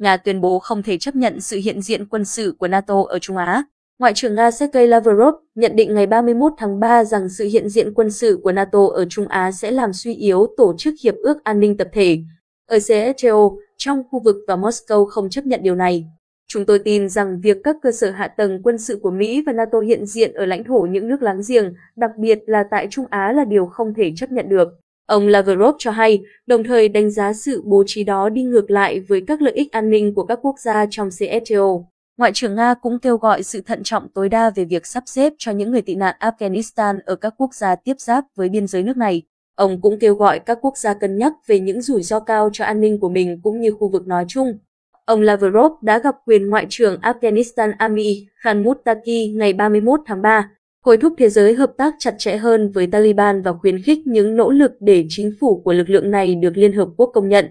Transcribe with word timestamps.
Nga 0.00 0.16
tuyên 0.16 0.40
bố 0.40 0.58
không 0.58 0.82
thể 0.82 0.98
chấp 0.98 1.16
nhận 1.16 1.40
sự 1.40 1.60
hiện 1.64 1.82
diện 1.82 2.06
quân 2.06 2.24
sự 2.24 2.54
của 2.58 2.68
NATO 2.68 3.02
ở 3.08 3.18
Trung 3.18 3.36
Á. 3.36 3.62
Ngoại 3.98 4.12
trưởng 4.14 4.34
Nga 4.34 4.50
Sergei 4.50 4.86
Lavrov 4.86 5.34
nhận 5.54 5.76
định 5.76 5.94
ngày 5.94 6.06
31 6.06 6.52
tháng 6.58 6.80
3 6.80 7.04
rằng 7.04 7.28
sự 7.28 7.44
hiện 7.44 7.68
diện 7.68 7.94
quân 7.94 8.10
sự 8.10 8.40
của 8.42 8.52
NATO 8.52 8.86
ở 8.94 9.04
Trung 9.10 9.28
Á 9.28 9.52
sẽ 9.52 9.70
làm 9.70 9.92
suy 9.92 10.14
yếu 10.14 10.46
tổ 10.56 10.74
chức 10.78 10.94
Hiệp 11.02 11.14
ước 11.14 11.44
An 11.44 11.60
ninh 11.60 11.76
Tập 11.76 11.88
thể 11.92 12.18
ở 12.66 12.78
CSTO 12.78 13.50
trong 13.76 14.02
khu 14.10 14.22
vực 14.24 14.36
và 14.48 14.56
Moscow 14.56 15.06
không 15.06 15.30
chấp 15.30 15.46
nhận 15.46 15.62
điều 15.62 15.74
này. 15.74 16.04
Chúng 16.48 16.66
tôi 16.66 16.78
tin 16.78 17.08
rằng 17.08 17.40
việc 17.40 17.56
các 17.64 17.76
cơ 17.82 17.92
sở 17.92 18.10
hạ 18.10 18.28
tầng 18.28 18.62
quân 18.62 18.78
sự 18.78 18.98
của 19.02 19.10
Mỹ 19.10 19.42
và 19.46 19.52
NATO 19.52 19.80
hiện 19.80 20.06
diện 20.06 20.34
ở 20.34 20.46
lãnh 20.46 20.64
thổ 20.64 20.80
những 20.80 21.08
nước 21.08 21.22
láng 21.22 21.40
giềng, 21.48 21.74
đặc 21.96 22.10
biệt 22.18 22.38
là 22.46 22.64
tại 22.70 22.86
Trung 22.90 23.06
Á 23.10 23.32
là 23.32 23.44
điều 23.44 23.66
không 23.66 23.94
thể 23.94 24.12
chấp 24.16 24.30
nhận 24.30 24.48
được. 24.48 24.68
Ông 25.06 25.28
Lavrov 25.28 25.74
cho 25.78 25.90
hay, 25.90 26.20
đồng 26.46 26.64
thời 26.64 26.88
đánh 26.88 27.10
giá 27.10 27.32
sự 27.32 27.62
bố 27.64 27.84
trí 27.86 28.04
đó 28.04 28.28
đi 28.28 28.42
ngược 28.42 28.70
lại 28.70 29.00
với 29.00 29.20
các 29.26 29.42
lợi 29.42 29.52
ích 29.52 29.72
an 29.72 29.90
ninh 29.90 30.14
của 30.14 30.24
các 30.24 30.38
quốc 30.42 30.58
gia 30.58 30.86
trong 30.90 31.08
CSTO. 31.08 31.84
Ngoại 32.18 32.32
trưởng 32.34 32.54
Nga 32.54 32.74
cũng 32.74 32.98
kêu 32.98 33.16
gọi 33.16 33.42
sự 33.42 33.60
thận 33.60 33.82
trọng 33.82 34.08
tối 34.08 34.28
đa 34.28 34.50
về 34.50 34.64
việc 34.64 34.86
sắp 34.86 35.02
xếp 35.06 35.32
cho 35.38 35.52
những 35.52 35.70
người 35.70 35.82
tị 35.82 35.94
nạn 35.94 36.14
Afghanistan 36.20 36.98
ở 37.06 37.16
các 37.16 37.34
quốc 37.36 37.54
gia 37.54 37.74
tiếp 37.74 37.94
giáp 37.98 38.24
với 38.36 38.48
biên 38.48 38.66
giới 38.66 38.82
nước 38.82 38.96
này. 38.96 39.22
Ông 39.54 39.80
cũng 39.80 39.98
kêu 39.98 40.14
gọi 40.14 40.38
các 40.38 40.58
quốc 40.62 40.76
gia 40.76 40.94
cân 40.94 41.18
nhắc 41.18 41.32
về 41.46 41.60
những 41.60 41.82
rủi 41.82 42.02
ro 42.02 42.20
cao 42.20 42.50
cho 42.52 42.64
an 42.64 42.80
ninh 42.80 43.00
của 43.00 43.08
mình 43.08 43.40
cũng 43.42 43.60
như 43.60 43.70
khu 43.72 43.88
vực 43.88 44.06
nói 44.06 44.24
chung. 44.28 44.58
Ông 45.04 45.20
Lavrov 45.20 45.72
đã 45.82 45.98
gặp 45.98 46.16
quyền 46.26 46.48
Ngoại 46.48 46.66
trưởng 46.68 47.00
Afghanistan 47.00 47.72
Ami 47.78 48.26
Khan 48.36 48.62
Muttaqi 48.64 49.38
ngày 49.38 49.52
31 49.52 50.00
tháng 50.06 50.22
3, 50.22 50.50
hối 50.84 50.96
thúc 50.96 51.12
thế 51.18 51.28
giới 51.28 51.54
hợp 51.54 51.72
tác 51.78 51.94
chặt 51.98 52.14
chẽ 52.18 52.36
hơn 52.36 52.72
với 52.72 52.86
Taliban 52.86 53.42
và 53.42 53.52
khuyến 53.52 53.82
khích 53.82 53.98
những 54.06 54.36
nỗ 54.36 54.50
lực 54.50 54.72
để 54.80 55.04
chính 55.08 55.32
phủ 55.40 55.62
của 55.64 55.72
lực 55.72 55.90
lượng 55.90 56.10
này 56.10 56.34
được 56.34 56.56
Liên 56.56 56.72
Hợp 56.72 56.88
Quốc 56.96 57.10
công 57.14 57.28
nhận. 57.28 57.46